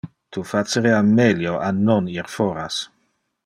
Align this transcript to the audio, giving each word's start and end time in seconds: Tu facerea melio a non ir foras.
Tu 0.35 0.43
facerea 0.51 1.01
melio 1.19 1.53
a 1.67 1.69
non 1.85 2.03
ir 2.17 2.27
foras. 2.39 2.75